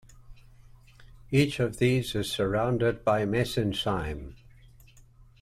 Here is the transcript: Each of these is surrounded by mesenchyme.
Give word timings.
Each 1.29 1.59
of 1.59 1.77
these 1.77 2.15
is 2.15 2.27
surrounded 2.31 3.05
by 3.05 3.23
mesenchyme. 3.27 4.33